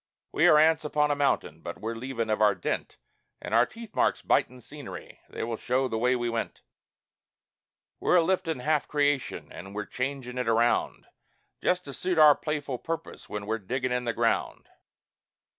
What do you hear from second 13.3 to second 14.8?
we're diggin' in the ground.